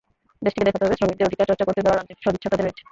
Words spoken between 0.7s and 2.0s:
হবে, শ্রমিকদের অধিকার চর্চা করতে দেওয়ার